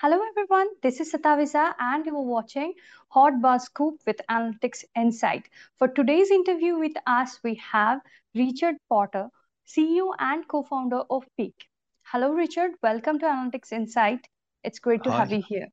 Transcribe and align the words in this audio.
Hello 0.00 0.16
everyone, 0.28 0.68
this 0.80 1.00
is 1.00 1.12
Satavisa 1.12 1.74
and 1.80 2.06
you 2.06 2.16
are 2.16 2.22
watching 2.22 2.72
Hot 3.08 3.42
Buzz 3.42 3.64
Scoop 3.64 3.96
with 4.06 4.20
Analytics 4.30 4.84
Insight. 4.96 5.48
For 5.76 5.88
today's 5.88 6.30
interview 6.30 6.78
with 6.78 6.92
us, 7.08 7.40
we 7.42 7.56
have 7.56 7.98
Richard 8.32 8.76
Potter, 8.88 9.26
CEO 9.66 10.12
and 10.20 10.46
co-founder 10.46 11.00
of 11.10 11.24
Peak. 11.36 11.66
Hello 12.04 12.30
Richard, 12.32 12.74
welcome 12.80 13.18
to 13.18 13.26
Analytics 13.26 13.72
Insight. 13.72 14.20
It's 14.62 14.78
great 14.78 15.02
to 15.02 15.10
Hi. 15.10 15.18
have 15.18 15.32
you 15.32 15.42
here. 15.48 15.66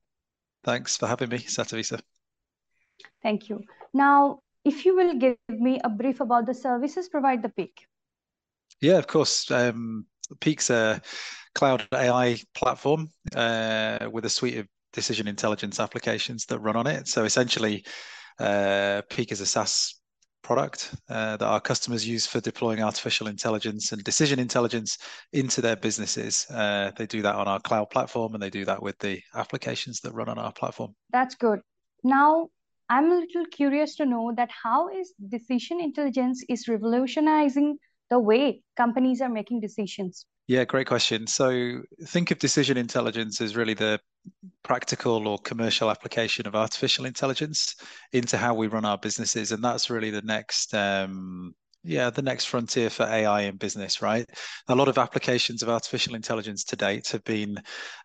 Thanks 0.63 0.97
for 0.97 1.05
having 1.05 1.29
me, 1.29 1.37
Satavisa. 1.37 2.01
Thank 3.21 3.47
you. 3.47 3.61
Now, 3.93 4.39
if 4.63 4.85
you 4.85 4.95
will 4.95 5.13
give 5.19 5.37
me 5.49 5.79
a 5.83 5.89
brief 5.89 6.19
about 6.19 6.47
the 6.47 6.55
services 6.55 7.09
provide 7.09 7.43
the 7.43 7.49
Peak. 7.49 7.85
Yeah, 8.81 8.97
of 8.97 9.05
course. 9.05 9.51
Um, 9.51 10.07
Peak's 10.39 10.71
a 10.71 10.99
cloud 11.55 11.87
AI 11.93 12.37
platform 12.53 13.09
uh, 13.35 14.07
with 14.11 14.25
a 14.25 14.29
suite 14.29 14.57
of 14.57 14.67
decision 14.93 15.27
intelligence 15.27 15.79
applications 15.79 16.45
that 16.45 16.59
run 16.59 16.75
on 16.75 16.87
it. 16.87 17.07
So 17.07 17.23
essentially, 17.23 17.85
uh, 18.39 19.01
Peak 19.09 19.31
is 19.31 19.41
a 19.41 19.45
SaaS 19.45 19.99
product 20.43 20.93
uh, 21.09 21.37
that 21.37 21.45
our 21.45 21.59
customers 21.59 22.07
use 22.07 22.27
for 22.27 22.39
deploying 22.39 22.83
artificial 22.83 23.27
intelligence 23.27 23.91
and 23.91 24.03
decision 24.03 24.37
intelligence 24.39 24.97
into 25.33 25.59
their 25.59 25.75
businesses. 25.75 26.45
Uh, 26.51 26.91
they 26.97 27.07
do 27.07 27.23
that 27.23 27.35
on 27.35 27.47
our 27.47 27.59
cloud 27.59 27.89
platform 27.89 28.35
and 28.35 28.43
they 28.43 28.51
do 28.51 28.63
that 28.63 28.81
with 28.81 28.97
the 28.99 29.19
applications 29.33 29.99
that 30.01 30.13
run 30.13 30.29
on 30.29 30.37
our 30.37 30.53
platform. 30.53 30.93
That's 31.11 31.33
good. 31.33 31.61
Now, 32.03 32.49
I'm 32.89 33.11
a 33.11 33.15
little 33.15 33.45
curious 33.51 33.95
to 33.95 34.05
know 34.05 34.33
that 34.37 34.51
how 34.63 34.89
is 34.89 35.13
decision 35.29 35.81
intelligence 35.81 36.43
is 36.47 36.67
revolutionizing 36.67 37.79
the 38.11 38.19
way 38.19 38.61
companies 38.77 39.21
are 39.21 39.29
making 39.29 39.61
decisions? 39.61 40.27
Yeah, 40.47 40.63
great 40.65 40.87
question. 40.87 41.25
So 41.27 41.81
think 42.05 42.29
of 42.31 42.37
decision 42.37 42.77
intelligence 42.77 43.41
as 43.41 43.55
really 43.55 43.73
the 43.73 43.99
practical 44.63 45.27
or 45.27 45.39
commercial 45.39 45.91
application 45.91 46.47
of 46.47 46.55
artificial 46.55 47.05
intelligence 47.05 47.75
into 48.13 48.37
how 48.37 48.53
we 48.53 48.67
run 48.67 48.85
our 48.85 48.97
businesses, 48.97 49.51
and 49.51 49.63
that's 49.63 49.89
really 49.89 50.11
the 50.11 50.21
next. 50.23 50.73
Um, 50.75 51.55
yeah, 51.87 52.09
the 52.09 52.21
next 52.23 52.45
frontier 52.45 52.89
for 52.89 53.03
AI 53.03 53.41
in 53.41 53.57
business, 53.57 54.01
right? 54.01 54.25
A 54.69 54.75
lot 54.75 54.87
of 54.87 54.97
applications 54.97 55.63
of 55.63 55.69
artificial 55.69 56.15
intelligence 56.15 56.63
to 56.65 56.75
date 56.75 57.09
have 57.09 57.23
been 57.25 57.59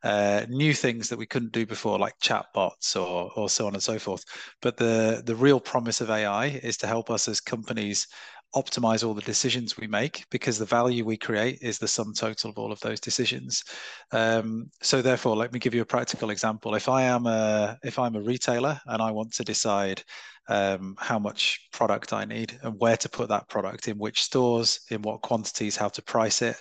uh, 0.04 0.44
new 0.48 0.75
things 0.75 1.08
that 1.08 1.19
we 1.19 1.27
couldn't 1.27 1.52
do 1.52 1.66
before, 1.66 1.98
like 1.98 2.14
chatbots 2.22 2.97
or 2.97 3.30
or 3.36 3.48
so 3.48 3.66
on 3.66 3.75
and 3.75 3.82
so 3.82 3.98
forth. 3.98 4.25
But 4.62 4.77
the 4.77 5.22
the 5.25 5.34
real 5.36 5.60
promise 5.60 6.00
of 6.02 6.10
AI 6.10 6.47
is 6.62 6.77
to 6.78 6.86
help 6.86 7.10
us 7.10 7.28
as 7.28 7.41
companies 7.41 8.06
optimize 8.55 9.06
all 9.06 9.15
the 9.15 9.23
decisions 9.23 9.77
we 9.77 9.87
make 9.87 10.25
because 10.31 10.59
the 10.59 10.65
value 10.65 11.05
we 11.05 11.17
create 11.17 11.59
is 11.62 11.79
the 11.79 11.89
sum 11.89 12.12
total 12.12 12.51
of 12.51 12.59
all 12.59 12.73
of 12.73 12.81
those 12.81 13.01
decisions. 13.01 13.62
Um, 14.12 14.70
so 14.83 15.01
therefore, 15.03 15.37
let 15.37 15.53
me 15.53 15.59
give 15.59 15.75
you 15.75 15.83
a 15.83 15.87
practical 15.87 16.31
example. 16.31 16.75
If 16.75 16.89
I 16.89 17.03
am 17.03 17.27
a 17.27 17.78
if 17.84 17.98
I'm 17.98 18.17
a 18.17 18.23
retailer 18.23 18.81
and 18.87 19.01
I 19.01 19.11
want 19.11 19.33
to 19.34 19.45
decide 19.45 20.03
um, 20.48 20.97
how 20.98 21.19
much 21.19 21.69
product 21.73 22.12
I 22.12 22.25
need 22.25 22.59
and 22.62 22.75
where 22.78 22.97
to 22.97 23.09
put 23.09 23.28
that 23.28 23.48
product 23.48 23.87
in 23.87 23.98
which 23.98 24.23
stores, 24.23 24.81
in 24.91 25.01
what 25.03 25.23
quantities, 25.23 25.77
how 25.77 25.89
to 25.89 26.03
price 26.03 26.43
it, 26.43 26.56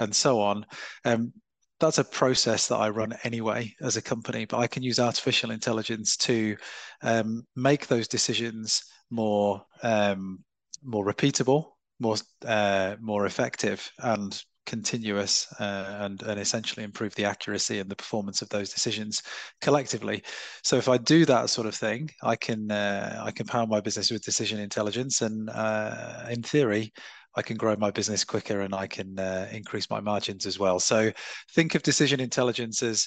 and 0.00 0.14
so 0.14 0.40
on. 0.40 0.66
Um, 1.04 1.32
that's 1.80 1.98
a 1.98 2.04
process 2.04 2.66
that 2.66 2.76
I 2.76 2.88
run 2.88 3.14
anyway 3.22 3.72
as 3.80 3.96
a 3.96 4.02
company, 4.02 4.44
but 4.44 4.58
I 4.58 4.66
can 4.66 4.82
use 4.82 4.98
artificial 4.98 5.52
intelligence 5.52 6.16
to 6.18 6.56
um, 7.02 7.44
make 7.54 7.86
those 7.86 8.08
decisions 8.08 8.82
more 9.10 9.62
um, 9.84 10.40
more 10.82 11.04
repeatable, 11.04 11.72
more 12.00 12.16
uh, 12.46 12.96
more 13.00 13.26
effective, 13.26 13.90
and 13.98 14.42
continuous, 14.66 15.50
uh, 15.60 15.98
and 16.00 16.22
and 16.22 16.38
essentially 16.38 16.84
improve 16.84 17.14
the 17.14 17.24
accuracy 17.24 17.78
and 17.78 17.90
the 17.90 17.96
performance 17.96 18.42
of 18.42 18.48
those 18.50 18.70
decisions 18.70 19.22
collectively. 19.60 20.22
So 20.62 20.76
if 20.76 20.88
I 20.88 20.98
do 20.98 21.24
that 21.24 21.50
sort 21.50 21.66
of 21.66 21.74
thing, 21.74 22.10
I 22.22 22.36
can 22.36 22.70
uh, 22.70 23.22
I 23.24 23.30
can 23.30 23.46
power 23.46 23.66
my 23.66 23.80
business 23.80 24.10
with 24.10 24.24
decision 24.24 24.60
intelligence, 24.60 25.22
and 25.22 25.50
uh, 25.50 26.26
in 26.30 26.42
theory. 26.42 26.92
I 27.36 27.42
can 27.42 27.56
grow 27.56 27.76
my 27.76 27.92
business 27.92 28.24
quicker 28.24 28.62
and 28.62 28.74
I 28.74 28.88
can 28.88 29.16
uh, 29.16 29.48
increase 29.52 29.88
my 29.90 30.00
margins 30.00 30.44
as 30.44 30.58
well. 30.58 30.80
So, 30.80 31.12
think 31.54 31.76
of 31.76 31.84
decision 31.84 32.18
intelligence 32.18 32.82
as 32.82 33.06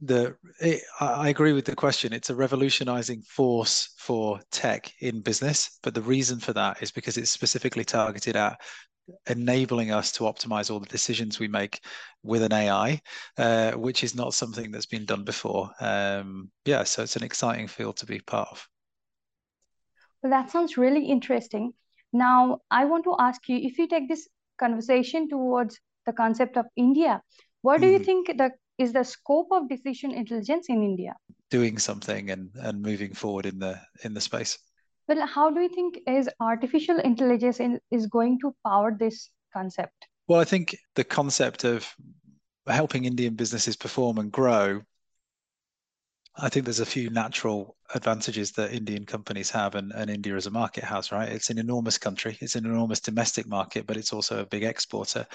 the 0.00 0.36
it, 0.60 0.82
I 1.00 1.28
agree 1.28 1.52
with 1.52 1.64
the 1.64 1.74
question. 1.74 2.12
It's 2.12 2.30
a 2.30 2.34
revolutionizing 2.34 3.22
force 3.22 3.94
for 3.96 4.40
tech 4.50 4.92
in 5.00 5.20
business, 5.20 5.78
but 5.82 5.94
the 5.94 6.02
reason 6.02 6.38
for 6.38 6.52
that 6.52 6.82
is 6.82 6.90
because 6.90 7.16
it's 7.16 7.30
specifically 7.30 7.84
targeted 7.84 8.36
at 8.36 8.60
enabling 9.28 9.92
us 9.92 10.12
to 10.12 10.24
optimize 10.24 10.70
all 10.70 10.80
the 10.80 10.86
decisions 10.86 11.38
we 11.38 11.48
make 11.48 11.80
with 12.22 12.42
an 12.42 12.52
AI, 12.52 13.00
uh, 13.38 13.72
which 13.72 14.02
is 14.02 14.14
not 14.14 14.34
something 14.34 14.70
that's 14.70 14.86
been 14.86 15.04
done 15.04 15.24
before. 15.24 15.70
Um, 15.80 16.50
yeah, 16.64 16.82
so 16.82 17.02
it's 17.02 17.16
an 17.16 17.22
exciting 17.22 17.68
field 17.68 17.96
to 17.98 18.06
be 18.06 18.18
part 18.20 18.48
of. 18.50 18.68
Well, 20.22 20.30
that 20.30 20.50
sounds 20.50 20.76
really 20.76 21.06
interesting. 21.06 21.72
Now, 22.12 22.60
I 22.70 22.84
want 22.86 23.04
to 23.04 23.14
ask 23.18 23.48
you 23.48 23.58
if 23.58 23.78
you 23.78 23.86
take 23.86 24.08
this 24.08 24.28
conversation 24.58 25.28
towards 25.28 25.78
the 26.04 26.12
concept 26.12 26.56
of 26.56 26.66
India, 26.76 27.22
what 27.62 27.80
do 27.80 27.86
you 27.86 27.98
mm-hmm. 27.98 28.04
think 28.04 28.26
the 28.38 28.50
is 28.78 28.92
the 28.92 29.04
scope 29.04 29.48
of 29.50 29.68
decision 29.68 30.10
intelligence 30.10 30.66
in 30.68 30.82
India? 30.82 31.14
Doing 31.50 31.78
something 31.78 32.30
and, 32.30 32.50
and 32.56 32.82
moving 32.82 33.14
forward 33.14 33.46
in 33.46 33.58
the 33.58 33.80
in 34.02 34.14
the 34.14 34.20
space. 34.20 34.58
Well, 35.08 35.26
how 35.26 35.50
do 35.50 35.60
you 35.60 35.68
think 35.68 36.00
is 36.06 36.28
artificial 36.40 36.98
intelligence 36.98 37.60
in, 37.60 37.80
is 37.90 38.06
going 38.06 38.40
to 38.40 38.54
power 38.66 38.96
this 38.98 39.30
concept? 39.52 39.94
Well, 40.26 40.40
I 40.40 40.44
think 40.44 40.76
the 40.96 41.04
concept 41.04 41.62
of 41.64 41.88
helping 42.66 43.04
Indian 43.04 43.34
businesses 43.34 43.76
perform 43.76 44.18
and 44.18 44.32
grow 44.32 44.82
I 46.38 46.50
think 46.50 46.66
there's 46.66 46.80
a 46.80 46.86
few 46.86 47.08
natural 47.08 47.76
advantages 47.94 48.52
that 48.52 48.74
Indian 48.74 49.06
companies 49.06 49.50
have 49.50 49.74
and, 49.74 49.90
and 49.92 50.10
India 50.10 50.36
as 50.36 50.46
a 50.46 50.50
market 50.50 50.84
has, 50.84 51.10
right? 51.10 51.30
It's 51.30 51.48
an 51.48 51.58
enormous 51.58 51.96
country. 51.96 52.36
It's 52.42 52.56
an 52.56 52.66
enormous 52.66 53.00
domestic 53.00 53.46
market, 53.46 53.86
but 53.86 53.96
it's 53.96 54.12
also 54.12 54.40
a 54.40 54.46
big 54.46 54.62
exporter. 54.62 55.26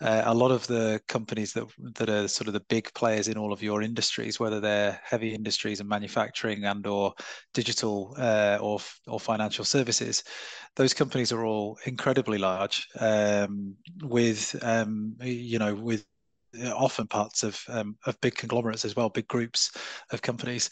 Uh, 0.00 0.22
a 0.24 0.34
lot 0.34 0.50
of 0.50 0.66
the 0.66 1.00
companies 1.06 1.52
that 1.52 1.64
that 1.94 2.10
are 2.10 2.26
sort 2.26 2.48
of 2.48 2.54
the 2.54 2.64
big 2.68 2.92
players 2.94 3.28
in 3.28 3.38
all 3.38 3.52
of 3.52 3.62
your 3.62 3.82
industries, 3.82 4.40
whether 4.40 4.58
they're 4.58 5.00
heavy 5.04 5.32
industries 5.32 5.78
and 5.78 5.88
manufacturing 5.88 6.64
and 6.64 6.86
or 6.88 7.14
digital 7.54 8.16
uh, 8.18 8.58
or 8.60 8.80
or 9.06 9.20
financial 9.20 9.64
services, 9.64 10.24
those 10.74 10.92
companies 10.92 11.30
are 11.30 11.44
all 11.44 11.78
incredibly 11.84 12.38
large 12.38 12.88
um, 12.98 13.76
with 14.02 14.56
um, 14.62 15.14
you 15.20 15.60
know 15.60 15.74
with 15.74 16.04
often 16.74 17.06
parts 17.06 17.42
of 17.42 17.60
um, 17.68 17.96
of 18.06 18.20
big 18.20 18.34
conglomerates 18.34 18.84
as 18.84 18.96
well, 18.96 19.08
big 19.08 19.28
groups 19.28 19.70
of 20.12 20.22
companies. 20.22 20.70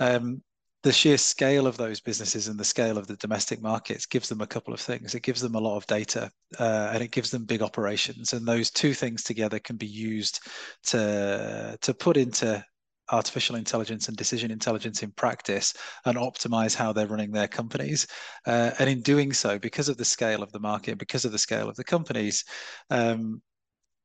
Um, 0.00 0.42
the 0.84 0.92
sheer 0.92 1.16
scale 1.16 1.66
of 1.66 1.78
those 1.78 1.98
businesses 1.98 2.46
and 2.46 2.60
the 2.60 2.64
scale 2.64 2.98
of 2.98 3.06
the 3.06 3.16
domestic 3.16 3.62
markets 3.62 4.04
gives 4.04 4.28
them 4.28 4.42
a 4.42 4.46
couple 4.46 4.74
of 4.74 4.80
things. 4.80 5.14
It 5.14 5.22
gives 5.22 5.40
them 5.40 5.54
a 5.54 5.60
lot 5.60 5.78
of 5.78 5.86
data 5.86 6.30
uh, 6.60 6.90
and 6.92 7.02
it 7.02 7.10
gives 7.10 7.30
them 7.30 7.46
big 7.46 7.62
operations. 7.62 8.34
And 8.34 8.46
those 8.46 8.70
two 8.70 8.92
things 8.92 9.22
together 9.22 9.58
can 9.58 9.76
be 9.76 9.86
used 9.86 10.40
to 10.84 11.78
to 11.80 11.94
put 11.94 12.18
into 12.18 12.62
artificial 13.10 13.56
intelligence 13.56 14.08
and 14.08 14.16
decision 14.16 14.50
intelligence 14.50 15.02
in 15.02 15.10
practice 15.12 15.74
and 16.04 16.16
optimize 16.16 16.74
how 16.74 16.92
they're 16.92 17.06
running 17.06 17.32
their 17.32 17.48
companies. 17.48 18.06
Uh, 18.46 18.70
and 18.78 18.88
in 18.88 19.00
doing 19.00 19.32
so, 19.32 19.58
because 19.58 19.88
of 19.88 19.96
the 19.96 20.04
scale 20.04 20.42
of 20.42 20.52
the 20.52 20.60
market, 20.60 20.98
because 20.98 21.24
of 21.24 21.32
the 21.32 21.38
scale 21.38 21.68
of 21.68 21.76
the 21.76 21.84
companies, 21.84 22.44
um, 22.90 23.40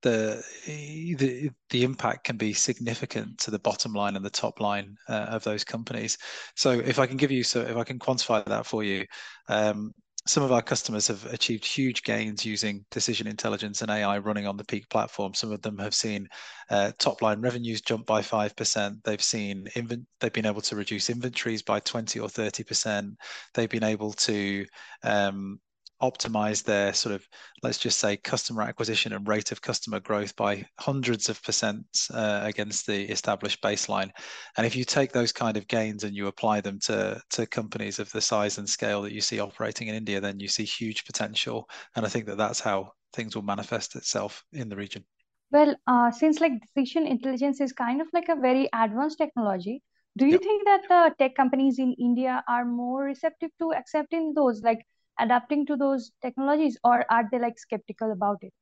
the 0.01 1.51
the 1.69 1.83
impact 1.83 2.23
can 2.23 2.37
be 2.37 2.53
significant 2.53 3.37
to 3.39 3.51
the 3.51 3.59
bottom 3.59 3.93
line 3.93 4.15
and 4.15 4.23
the 4.23 4.29
top 4.29 4.59
line 4.59 4.95
uh, 5.07 5.27
of 5.29 5.43
those 5.43 5.63
companies. 5.63 6.17
So 6.55 6.71
if 6.71 6.99
I 6.99 7.07
can 7.07 7.17
give 7.17 7.31
you 7.31 7.43
so 7.43 7.61
if 7.61 7.75
I 7.75 7.83
can 7.83 7.99
quantify 7.99 8.45
that 8.45 8.65
for 8.65 8.83
you, 8.83 9.05
um, 9.47 9.93
some 10.25 10.43
of 10.43 10.51
our 10.51 10.61
customers 10.61 11.07
have 11.07 11.25
achieved 11.33 11.65
huge 11.65 12.03
gains 12.03 12.45
using 12.45 12.85
decision 12.91 13.25
intelligence 13.25 13.81
and 13.81 13.89
AI 13.89 14.19
running 14.19 14.45
on 14.47 14.57
the 14.57 14.63
Peak 14.63 14.87
platform. 14.89 15.33
Some 15.33 15.51
of 15.51 15.61
them 15.61 15.77
have 15.79 15.95
seen 15.95 16.27
uh, 16.69 16.91
top 16.99 17.21
line 17.21 17.41
revenues 17.41 17.81
jump 17.81 18.05
by 18.05 18.21
five 18.21 18.55
percent. 18.55 19.03
They've 19.03 19.21
seen 19.21 19.67
inven- 19.75 20.05
they've 20.19 20.31
been 20.31 20.45
able 20.45 20.61
to 20.61 20.75
reduce 20.75 21.09
inventories 21.09 21.61
by 21.61 21.79
twenty 21.79 22.19
or 22.19 22.29
thirty 22.29 22.63
percent. 22.63 23.15
They've 23.53 23.69
been 23.69 23.83
able 23.83 24.13
to 24.13 24.65
um, 25.03 25.59
optimize 26.01 26.63
their 26.63 26.93
sort 26.93 27.13
of 27.13 27.27
let's 27.61 27.77
just 27.77 27.99
say 27.99 28.17
customer 28.17 28.61
acquisition 28.61 29.13
and 29.13 29.27
rate 29.27 29.51
of 29.51 29.61
customer 29.61 29.99
growth 29.99 30.35
by 30.35 30.65
hundreds 30.79 31.29
of 31.29 31.41
percent 31.43 31.85
uh, 32.13 32.41
against 32.43 32.87
the 32.87 33.09
established 33.09 33.61
baseline. 33.61 34.09
And 34.57 34.65
if 34.65 34.75
you 34.75 34.85
take 34.85 35.11
those 35.11 35.31
kind 35.31 35.57
of 35.57 35.67
gains 35.67 36.03
and 36.03 36.15
you 36.15 36.27
apply 36.27 36.61
them 36.61 36.79
to 36.81 37.21
to 37.31 37.45
companies 37.45 37.99
of 37.99 38.11
the 38.11 38.21
size 38.21 38.57
and 38.57 38.67
scale 38.67 39.01
that 39.03 39.13
you 39.13 39.21
see 39.21 39.39
operating 39.39 39.87
in 39.87 39.95
India 39.95 40.21
then 40.21 40.39
you 40.39 40.47
see 40.47 40.65
huge 40.65 41.05
potential. 41.05 41.69
And 41.95 42.05
I 42.05 42.09
think 42.09 42.25
that 42.27 42.37
that's 42.37 42.59
how 42.59 42.91
things 43.13 43.35
will 43.35 43.43
manifest 43.43 43.95
itself 43.95 44.43
in 44.53 44.69
the 44.69 44.75
region. 44.75 45.03
Well 45.51 45.75
uh, 45.87 46.11
since 46.11 46.39
like 46.39 46.53
decision 46.61 47.07
intelligence 47.07 47.59
is 47.59 47.73
kind 47.73 48.01
of 48.01 48.07
like 48.13 48.29
a 48.29 48.35
very 48.35 48.69
advanced 48.73 49.17
technology 49.17 49.81
do 50.17 50.25
you 50.25 50.33
yep. 50.33 50.41
think 50.41 50.65
that 50.65 50.81
the 50.89 51.15
tech 51.17 51.35
companies 51.35 51.79
in 51.79 51.93
India 51.99 52.43
are 52.47 52.65
more 52.65 53.03
receptive 53.03 53.51
to 53.59 53.73
accepting 53.73 54.33
those 54.33 54.61
like 54.61 54.85
adapting 55.19 55.65
to 55.67 55.75
those 55.75 56.11
technologies 56.21 56.77
or 56.83 57.05
are 57.09 57.27
they 57.31 57.39
like 57.39 57.59
skeptical 57.59 58.11
about 58.11 58.37
it? 58.41 58.53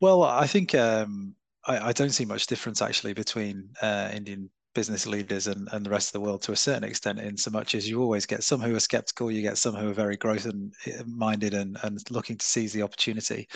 Well 0.00 0.22
i 0.22 0.46
think 0.46 0.74
um, 0.74 1.34
I, 1.66 1.88
I, 1.88 1.92
don't 1.92 2.10
see 2.10 2.24
much 2.24 2.46
difference 2.46 2.80
actually 2.80 3.14
between 3.14 3.70
uh, 3.82 4.10
Indian 4.12 4.50
business 4.74 5.06
leaders 5.06 5.48
and, 5.48 5.68
and 5.72 5.84
the 5.84 5.90
rest 5.90 6.08
of 6.08 6.12
the 6.12 6.20
world 6.20 6.40
to 6.42 6.52
a 6.52 6.56
certain 6.56 6.84
extent 6.84 7.18
in 7.18 7.36
so 7.36 7.50
much 7.50 7.74
as 7.74 7.88
you 7.88 8.00
always 8.00 8.26
get 8.26 8.44
some 8.44 8.60
who 8.60 8.76
are 8.76 8.80
skeptical 8.80 9.30
you 9.30 9.42
get 9.42 9.58
some 9.58 9.74
who 9.74 9.90
are 9.90 9.94
very 9.94 10.16
growth 10.16 10.46
and 10.46 10.72
minded 11.06 11.52
and, 11.54 11.76
and 11.82 11.98
looking 12.10 12.36
to 12.36 12.46
seize 12.46 12.72
the 12.72 12.82
opportunity. 12.82 13.48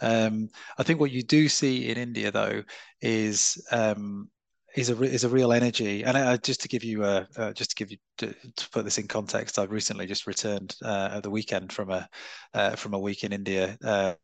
Um, 0.00 0.48
i 0.78 0.82
think 0.82 1.00
what 1.00 1.10
you 1.10 1.22
do 1.22 1.48
see 1.48 1.88
in 1.88 1.98
india 1.98 2.30
though 2.30 2.62
is 3.00 3.60
um, 3.72 4.30
is 4.76 4.90
a 4.90 5.02
is 5.02 5.24
a 5.24 5.28
real 5.28 5.52
energy. 5.52 6.04
And 6.04 6.16
I, 6.16 6.36
just 6.36 6.60
to 6.62 6.68
give 6.68 6.84
you 6.84 7.04
a 7.04 7.26
uh, 7.36 7.52
just 7.52 7.70
to 7.70 7.76
give 7.76 7.90
you 7.90 7.98
to, 8.18 8.34
to, 8.56 8.70
put 8.70 8.84
this 8.84 8.98
in 8.98 9.08
context, 9.08 9.58
I've 9.58 9.70
recently 9.70 10.06
just 10.06 10.26
returned 10.26 10.76
uh, 10.84 11.10
at 11.14 11.22
the 11.22 11.30
weekend 11.30 11.72
from 11.72 11.90
a 11.90 12.08
uh, 12.54 12.76
from 12.76 12.94
a 12.94 12.98
week 12.98 13.24
in 13.24 13.32
India 13.32 13.76
uh, 13.84 14.14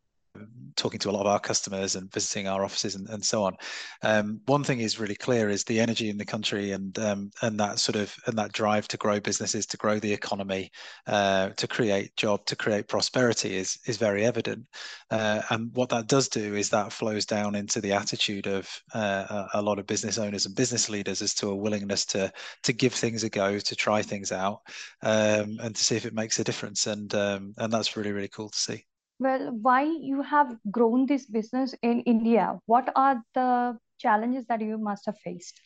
talking 0.77 0.99
to 1.01 1.11
a 1.11 1.13
lot 1.13 1.21
of 1.21 1.27
our 1.27 1.41
customers 1.41 1.95
and 1.97 2.13
visiting 2.13 2.49
our 2.49 2.65
offices 2.65 2.95
and, 2.95 3.09
and 3.11 3.25
so 3.25 3.45
on. 3.45 3.57
Um, 4.03 4.41
one 4.47 4.65
thing 4.65 4.81
is 4.81 4.99
really 4.99 5.15
clear 5.15 5.49
is 5.49 5.65
the 5.65 5.81
energy 5.81 6.11
in 6.11 6.19
the 6.19 6.25
country 6.25 6.73
and 6.73 6.99
um, 6.99 7.31
and 7.43 7.59
that 7.61 7.79
sort 7.79 7.97
of 7.97 8.15
and 8.27 8.37
that 8.39 8.53
drive 8.53 8.89
to 8.89 8.97
grow 8.97 9.21
businesses, 9.21 9.67
to 9.67 9.77
grow 9.77 9.99
the 9.99 10.13
economy, 10.13 10.71
uh, 11.07 11.51
to 11.51 11.67
create 11.67 12.17
job, 12.17 12.45
to 12.47 12.57
create 12.57 12.89
prosperity 12.89 13.57
is 13.57 13.79
is 13.87 13.97
very 13.97 14.25
evident. 14.25 14.67
Uh, 15.11 15.43
and 15.51 15.71
what 15.75 15.89
that 15.91 16.09
does 16.09 16.29
do 16.29 16.55
is 16.55 16.71
that 16.71 16.93
flows 16.93 17.25
down 17.27 17.55
into 17.55 17.81
the 17.81 17.93
attitude 17.93 18.47
of 18.47 18.69
uh, 18.95 19.47
a 19.55 19.63
lot 19.63 19.79
of 19.79 19.87
business 19.87 20.19
owners 20.19 20.47
and 20.47 20.57
business 20.57 20.89
leaders 20.89 21.23
as 21.23 21.35
to 21.35 21.51
a 21.51 21.57
willingness 21.57 22.05
to 22.05 22.33
to 22.63 22.73
give 22.73 22.93
things 22.93 23.25
a 23.25 23.31
go, 23.31 23.59
to 23.59 23.77
try 23.77 24.03
things 24.03 24.33
out, 24.33 24.61
um, 25.03 25.59
and 25.63 25.77
to 25.77 25.85
see 25.85 25.97
if 25.97 26.07
it 26.07 26.15
makes 26.15 26.39
a 26.39 26.45
difference. 26.45 26.87
And 26.87 27.15
um, 27.15 27.55
and 27.59 27.73
that's 27.73 27.97
really 27.97 28.13
really 28.13 28.29
cool 28.29 28.51
to 28.51 28.59
see. 28.59 28.85
Well, 29.19 29.53
why 29.63 29.83
you 29.85 30.23
have 30.23 30.57
grown 30.71 31.07
this 31.07 31.27
business 31.27 31.75
in 31.83 32.01
India? 32.01 32.59
What 32.67 32.91
are 32.97 33.23
the 33.35 33.79
challenges 33.99 34.45
that 34.49 34.61
you 34.61 34.77
must 34.79 35.07
have 35.07 35.19
faced? 35.19 35.61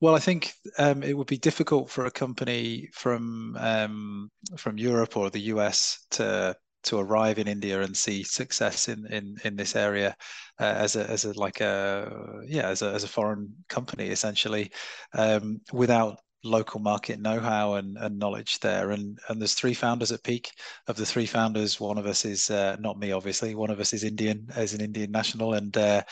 Well, 0.00 0.14
I 0.14 0.20
think 0.20 0.52
um, 0.78 1.02
it 1.02 1.16
would 1.16 1.26
be 1.26 1.38
difficult 1.38 1.90
for 1.90 2.06
a 2.06 2.10
company 2.10 2.88
from 2.92 3.56
um, 3.58 4.30
from 4.56 4.78
Europe 4.78 5.16
or 5.16 5.28
the 5.30 5.50
US 5.52 6.06
to 6.12 6.54
to 6.84 6.98
arrive 6.98 7.38
in 7.38 7.48
India 7.48 7.82
and 7.82 7.96
see 7.96 8.22
success 8.22 8.88
in 8.88 9.04
in 9.06 9.36
in 9.44 9.56
this 9.56 9.74
area 9.74 10.14
uh, 10.60 10.74
as 10.76 10.94
a 10.94 11.10
as 11.10 11.24
a 11.24 11.32
like 11.38 11.60
a 11.60 12.40
yeah 12.46 12.68
as 12.68 12.82
a 12.82 12.92
as 12.92 13.02
a 13.02 13.08
foreign 13.08 13.52
company 13.68 14.08
essentially 14.08 14.70
um, 15.14 15.60
without 15.72 16.20
local 16.44 16.80
market 16.80 17.20
know-how 17.20 17.74
and, 17.74 17.96
and, 17.98 18.18
knowledge 18.18 18.58
there. 18.60 18.90
And 18.90 19.18
and 19.28 19.40
there's 19.40 19.54
three 19.54 19.74
founders 19.74 20.12
at 20.12 20.22
Peak. 20.22 20.50
Of 20.86 20.96
the 20.96 21.06
three 21.06 21.26
founders, 21.26 21.80
one 21.80 21.98
of 21.98 22.06
us 22.06 22.24
is 22.24 22.50
uh, 22.50 22.76
not 22.80 22.98
me, 22.98 23.12
obviously. 23.12 23.54
One 23.54 23.70
of 23.70 23.80
us 23.80 23.92
is 23.92 24.04
Indian, 24.04 24.46
as 24.54 24.74
an 24.74 24.80
Indian 24.80 25.10
national, 25.10 25.54
and 25.54 25.76
uh, 25.76 26.02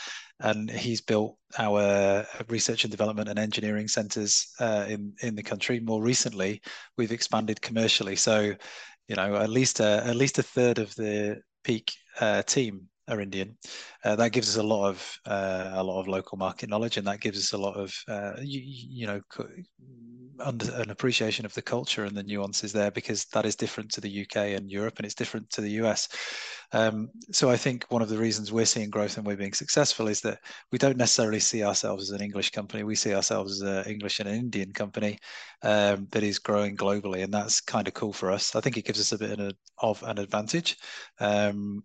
and 0.41 0.69
he's 0.69 1.01
built 1.01 1.37
our 1.57 2.25
research 2.49 2.83
and 2.83 2.91
development 2.91 3.29
and 3.29 3.39
engineering 3.39 3.87
centres 3.87 4.53
uh, 4.59 4.85
in 4.87 5.13
in 5.21 5.35
the 5.35 5.43
country. 5.43 5.79
More 5.79 6.01
recently, 6.01 6.61
we've 6.97 7.11
expanded 7.11 7.61
commercially. 7.61 8.15
So, 8.15 8.53
you 9.07 9.15
know, 9.15 9.35
at 9.35 9.49
least 9.49 9.79
a, 9.79 10.03
at 10.05 10.15
least 10.15 10.39
a 10.39 10.43
third 10.43 10.79
of 10.79 10.93
the 10.95 11.41
Peak 11.63 11.91
uh, 12.19 12.43
team 12.43 12.87
are 13.07 13.21
Indian. 13.21 13.57
Uh, 14.03 14.15
that 14.15 14.31
gives 14.31 14.49
us 14.49 14.57
a 14.57 14.63
lot 14.63 14.89
of 14.89 15.19
uh, 15.25 15.71
a 15.73 15.83
lot 15.83 15.99
of 15.99 16.07
local 16.07 16.37
market 16.37 16.69
knowledge, 16.69 16.97
and 16.97 17.07
that 17.07 17.21
gives 17.21 17.37
us 17.37 17.53
a 17.53 17.57
lot 17.57 17.75
of 17.75 17.93
uh, 18.07 18.33
you, 18.41 18.61
you, 18.63 19.07
know 19.07 19.21
under 20.39 20.71
an 20.75 20.89
appreciation 20.89 21.45
of 21.45 21.53
the 21.53 21.61
culture 21.61 22.05
and 22.05 22.15
the 22.15 22.23
nuances 22.23 22.71
there 22.71 22.91
because 22.91 23.25
that 23.25 23.45
is 23.45 23.55
different 23.55 23.91
to 23.91 24.01
the 24.01 24.21
UK 24.21 24.37
and 24.57 24.69
Europe, 24.69 24.97
and 24.97 25.05
it's 25.05 25.15
different 25.15 25.49
to 25.51 25.61
the 25.61 25.71
US. 25.83 26.07
Um, 26.73 27.09
so 27.31 27.49
I 27.49 27.57
think 27.57 27.85
one 27.89 28.01
of 28.01 28.09
the 28.09 28.17
reasons 28.17 28.51
we're 28.51 28.65
seeing 28.65 28.89
growth 28.89 29.17
and 29.17 29.25
we're 29.25 29.37
being 29.37 29.53
successful 29.53 30.07
is 30.07 30.21
that 30.21 30.39
we 30.71 30.77
don't 30.77 30.97
necessarily 30.97 31.39
see 31.39 31.63
ourselves 31.63 32.11
as 32.11 32.19
an 32.19 32.23
English 32.23 32.51
company. 32.51 32.83
We 32.83 32.95
see 32.95 33.13
ourselves 33.13 33.61
as 33.61 33.85
an 33.85 33.91
English 33.91 34.19
and 34.19 34.27
an 34.27 34.35
Indian 34.35 34.73
company 34.73 35.17
um, 35.63 36.07
that 36.11 36.23
is 36.23 36.39
growing 36.39 36.75
globally, 36.75 37.23
and 37.23 37.33
that's 37.33 37.61
kind 37.61 37.87
of 37.87 37.93
cool 37.93 38.13
for 38.13 38.31
us. 38.31 38.55
I 38.55 38.61
think 38.61 38.77
it 38.77 38.85
gives 38.85 38.99
us 38.99 39.11
a 39.11 39.17
bit 39.17 39.55
of 39.79 40.03
an 40.03 40.19
advantage. 40.19 40.77
Um, 41.19 41.83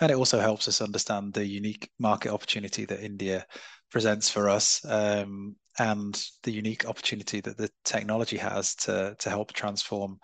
and 0.00 0.10
it 0.10 0.16
also 0.16 0.40
helps 0.40 0.66
us 0.66 0.80
understand 0.80 1.34
the 1.34 1.46
unique 1.46 1.90
market 1.98 2.32
opportunity 2.32 2.86
that 2.86 3.04
India 3.04 3.46
presents 3.90 4.30
for 4.30 4.48
us 4.48 4.80
um, 4.86 5.56
and 5.80 6.22
the 6.42 6.52
unique 6.52 6.84
opportunity 6.86 7.40
that 7.40 7.56
the 7.56 7.70
technology 7.84 8.36
has 8.36 8.74
to 8.74 9.16
to 9.18 9.30
help 9.30 9.52
transform 9.52 10.18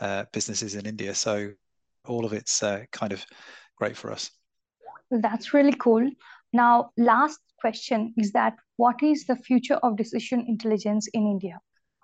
uh, 0.00 0.24
businesses 0.32 0.74
in 0.74 0.84
India. 0.84 1.14
So 1.14 1.52
all 2.06 2.26
of 2.26 2.34
it's 2.34 2.62
uh, 2.62 2.84
kind 2.92 3.12
of 3.12 3.24
great 3.76 3.96
for 3.96 4.12
us. 4.12 4.30
That's 5.10 5.54
really 5.54 5.76
cool. 5.78 6.10
Now, 6.52 6.90
last 6.98 7.40
question 7.58 8.12
is 8.18 8.32
that 8.32 8.54
what 8.76 9.02
is 9.02 9.24
the 9.24 9.36
future 9.36 9.78
of 9.82 9.96
decision 9.96 10.44
intelligence 10.46 11.08
in 11.14 11.26
India? 11.26 11.58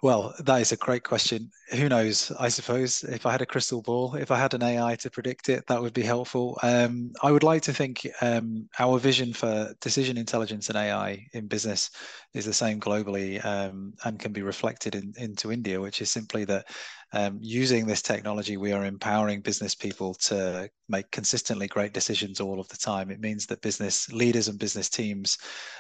Well, 0.05 0.35
that 0.41 0.61
is 0.61 0.71
a 0.71 0.77
great 0.77 1.03
question. 1.03 1.51
Who 1.73 1.89
knows? 1.89 2.31
I 2.39 2.51
suppose 2.51 3.05
if 3.05 3.25
I 3.25 3.33
had 3.33 3.41
a 3.41 3.47
crystal 3.47 3.81
ball, 3.81 4.17
if 4.17 4.31
I 4.31 4.39
had 4.39 4.53
an 4.53 4.63
AI 4.63 4.97
to 4.97 5.09
predict 5.09 5.49
it, 5.49 5.67
that 5.67 5.81
would 5.81 5.95
be 5.95 6.03
helpful. 6.03 6.59
Um, 6.63 7.15
I 7.23 7.33
would 7.33 7.43
like 7.43 7.63
to 7.63 7.73
think 7.73 8.07
um, 8.21 8.69
our 8.79 8.99
vision 8.99 9.33
for 9.33 9.73
decision 9.81 10.19
intelligence 10.19 10.69
and 10.69 10.77
AI 10.77 11.27
in 11.33 11.47
business 11.47 11.89
is 12.35 12.45
the 12.45 12.53
same 12.53 12.81
globally 12.81 13.43
um, 13.47 13.95
and 14.05 14.21
can 14.21 14.35
be 14.35 14.43
reflected 14.43 14.95
in, 14.95 15.15
into 15.17 15.51
India, 15.51 15.81
which 15.81 16.03
is 16.03 16.11
simply 16.11 16.45
that 16.45 16.67
um, 17.15 17.39
using 17.41 17.87
this 17.87 18.03
technology, 18.03 18.59
we 18.59 18.73
are 18.73 18.85
empowering 18.85 19.41
business 19.41 19.75
people 19.75 20.13
to 20.15 20.69
make 20.89 21.11
consistently 21.11 21.67
great 21.67 21.93
decisions 21.93 22.41
all 22.41 22.61
of 22.61 22.69
the 22.69 22.77
time. 22.77 23.11
It 23.11 23.21
means 23.21 23.47
that 23.47 23.63
business 23.63 24.11
leaders 24.13 24.49
and 24.49 24.59
business 24.59 24.89
teams 24.89 25.39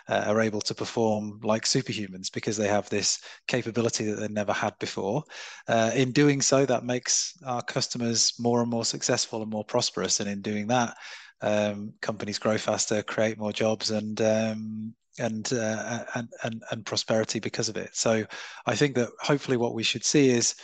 uh, 0.09 0.25
are 0.27 0.41
able 0.41 0.61
to 0.63 0.75
perform 0.75 1.41
like 1.43 1.65
superhumans 1.65 2.33
because 2.33 2.57
they 2.57 2.69
have 2.69 2.89
this 2.89 3.21
capability 3.47 4.05
that 4.05 4.17
they 4.17 4.29
never 4.29 4.53
had 4.53 4.79
before. 4.79 5.23
Uh, 5.69 5.91
in 5.95 6.13
doing 6.13 6.41
so, 6.41 6.65
that 6.67 6.85
makes 6.85 7.35
our 7.45 7.63
customers 7.63 8.33
more 8.39 8.63
and 8.63 8.71
more 8.71 8.85
successful 8.85 9.43
and 9.43 9.51
more 9.51 9.65
prosperous. 9.65 10.21
And 10.21 10.29
in 10.29 10.41
doing 10.41 10.67
that, 10.69 10.97
um, 11.43 11.93
companies 12.01 12.39
grow 12.39 12.57
faster, 12.57 13.03
create 13.03 13.39
more 13.39 13.53
jobs, 13.53 13.91
and 13.91 14.21
um, 14.23 14.95
and, 15.19 15.53
uh, 15.53 16.05
and 16.15 16.29
and 16.43 16.63
and 16.71 16.87
prosperity 16.87 17.39
because 17.39 17.69
of 17.69 17.77
it. 17.77 17.95
So, 17.95 18.25
I 18.67 18.75
think 18.75 18.95
that 18.97 19.11
hopefully 19.21 19.59
what 19.59 19.75
we 19.75 19.83
should 19.83 20.05
see 20.05 20.31
is 20.31 20.55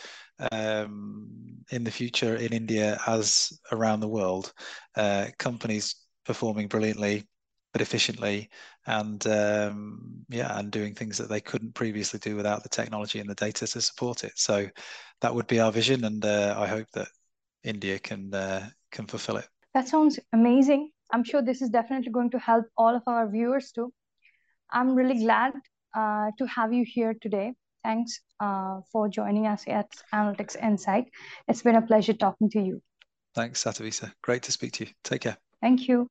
um, 0.51 1.29
in 1.71 1.83
the 1.83 1.91
future 1.91 2.35
in 2.35 2.53
India 2.53 2.99
as 3.07 3.59
around 3.71 3.99
the 3.99 4.07
world, 4.07 4.53
uh, 4.95 5.27
companies 5.37 5.95
performing 6.25 6.67
brilliantly 6.67 7.27
but 7.73 7.81
efficiently 7.81 8.49
and 8.85 9.25
um, 9.27 10.25
yeah 10.29 10.57
and 10.59 10.71
doing 10.71 10.93
things 10.93 11.17
that 11.17 11.29
they 11.29 11.39
couldn't 11.39 11.73
previously 11.73 12.19
do 12.19 12.35
without 12.35 12.63
the 12.63 12.69
technology 12.69 13.19
and 13.19 13.29
the 13.29 13.35
data 13.35 13.65
to 13.65 13.81
support 13.81 14.23
it. 14.23 14.33
So 14.35 14.67
that 15.21 15.33
would 15.33 15.47
be 15.47 15.59
our 15.59 15.71
vision 15.71 16.03
and 16.03 16.25
uh, 16.25 16.55
i 16.57 16.67
hope 16.67 16.87
that 16.93 17.07
india 17.63 17.99
can 17.99 18.33
uh, 18.33 18.67
can 18.91 19.05
fulfill 19.07 19.37
it. 19.37 19.47
That 19.73 19.87
sounds 19.87 20.19
amazing. 20.33 20.89
I'm 21.13 21.23
sure 21.23 21.41
this 21.41 21.61
is 21.61 21.69
definitely 21.69 22.11
going 22.11 22.31
to 22.31 22.39
help 22.39 22.65
all 22.77 22.95
of 22.95 23.03
our 23.07 23.29
viewers 23.29 23.71
too. 23.71 23.93
I'm 24.71 24.95
really 24.95 25.19
glad 25.23 25.53
uh, 25.95 26.31
to 26.37 26.45
have 26.47 26.73
you 26.73 26.83
here 26.85 27.13
today 27.21 27.53
Thanks 27.83 28.19
uh, 28.39 28.81
for 28.91 29.09
joining 29.09 29.47
us 29.47 29.63
at 29.67 29.89
Analytics 30.13 30.55
Insight. 30.61 31.05
It's 31.47 31.61
been 31.61 31.75
a 31.75 31.81
pleasure 31.81 32.13
talking 32.13 32.49
to 32.51 32.61
you. 32.61 32.81
Thanks, 33.33 33.63
Satavisa. 33.63 34.11
Great 34.21 34.43
to 34.43 34.51
speak 34.51 34.73
to 34.73 34.85
you. 34.85 34.91
Take 35.03 35.21
care. 35.21 35.37
Thank 35.61 35.87
you. 35.87 36.07